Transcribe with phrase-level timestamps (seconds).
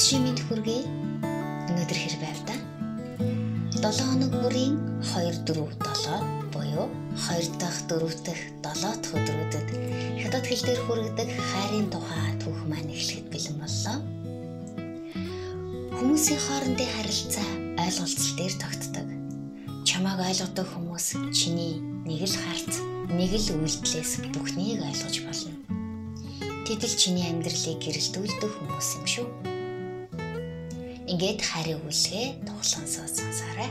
[0.00, 0.80] шимэнд хүргэе.
[1.68, 2.56] Өнөөдөр хэр байв та?
[3.84, 6.88] 7 хоног бүрийн 2 4 7 буюу
[7.28, 9.68] 2 дахь 4 дахь 7 дахь өдрүүдэд
[10.24, 13.98] хятад хэл дээр хүргэдэг хайрын тухай түүх маань эхлэхэд бэлэн боллоо.
[16.00, 17.48] Хүмүүсийн хоорондын харилцаа
[17.84, 19.08] ойлголцол дээр тогтдог.
[19.84, 21.06] Чамайг ойлгодог хүмүүс
[21.36, 21.76] чиний
[22.08, 22.80] нэг л харц,
[23.12, 25.52] нэг л үйлдэлээс бүхнийг ойлгож болно.
[26.64, 29.49] Тэд л чиний амьдралыг гэрэлтүүлдэг хүмүүс юм шүү.
[31.09, 33.69] Ингээд харийг үлгээ тоглонсоо сонсоорой.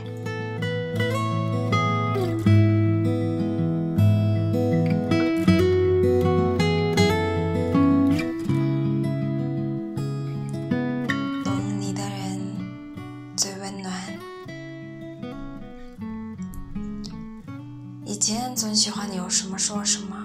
[18.07, 20.15] 以前总喜欢有什么说什么，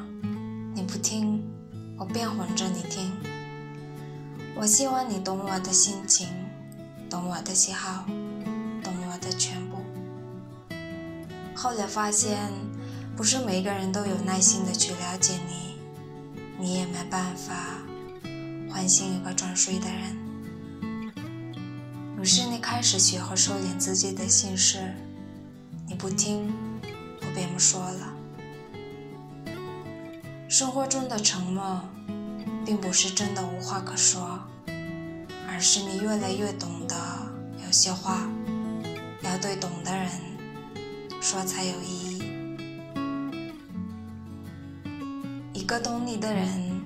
[0.75, 1.43] 你不听，
[1.99, 3.11] 我便混着你听。
[4.55, 6.29] 我希望你懂我的心情，
[7.16, 8.04] 懂我的喜好，
[8.84, 9.78] 懂我的全部。
[11.56, 12.38] 后来发现，
[13.16, 15.78] 不是每个人都有耐心的去了解你，
[16.60, 17.54] 你也没办法
[18.70, 20.18] 唤醒一个装睡的人。
[22.20, 24.94] 于是你开始学会收敛自己的心事，
[25.88, 26.54] 你不听。
[27.22, 28.14] 我便不说了。
[30.50, 31.80] 生活中的沉默，
[32.66, 34.42] 并不是真的无话可说，
[35.56, 36.94] 而是你越来越懂得，
[37.66, 38.28] 有些话
[39.22, 40.12] 要对懂的人
[41.22, 42.24] 说才有意义。
[45.54, 46.82] 一个懂你的人，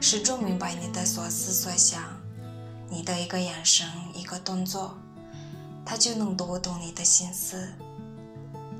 [0.00, 2.02] 始终明白你的所思所想，
[2.90, 4.98] 你的一个眼神、一个动作，
[5.86, 7.68] 他就能读懂你的心思。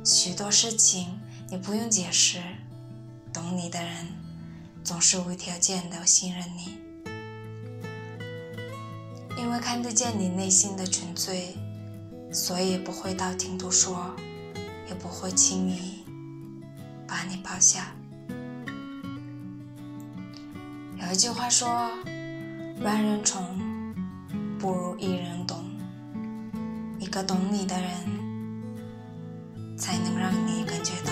[0.04, 2.42] 许多事情你不用解释，
[3.32, 4.08] 懂你的人
[4.82, 6.87] 总是无条件的信任你，
[9.48, 11.56] 因为看得见你内心的纯粹，
[12.30, 14.14] 所以不会道听途说，
[14.86, 16.04] 也不会轻易
[17.06, 17.86] 把你抛下。
[21.00, 21.66] 有一句话说
[22.84, 23.42] ：“万人宠
[24.58, 25.64] 不如一人懂。”
[27.00, 27.90] 一个懂你的人。
[29.78, 31.07] 才能让你感觉到。